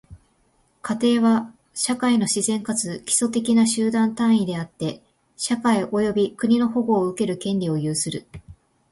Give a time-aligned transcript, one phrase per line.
[0.81, 4.99] 家庭は、社会の自然かつ基礎的な集団単位であって、
[5.37, 8.25] 社会及び国の保護を受ける権利を有する。